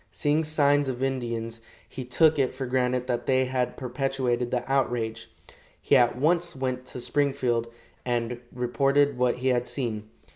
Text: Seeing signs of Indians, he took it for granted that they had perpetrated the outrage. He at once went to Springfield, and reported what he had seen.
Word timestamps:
Seeing 0.09 0.43
signs 0.43 0.87
of 0.87 1.03
Indians, 1.03 1.61
he 1.87 2.03
took 2.03 2.39
it 2.39 2.55
for 2.55 2.65
granted 2.65 3.05
that 3.05 3.27
they 3.27 3.45
had 3.45 3.77
perpetrated 3.77 4.49
the 4.49 4.63
outrage. 4.67 5.29
He 5.79 5.95
at 5.95 6.17
once 6.17 6.55
went 6.55 6.87
to 6.87 6.99
Springfield, 6.99 7.67
and 8.03 8.39
reported 8.51 9.15
what 9.19 9.35
he 9.35 9.49
had 9.49 9.67
seen. 9.67 10.09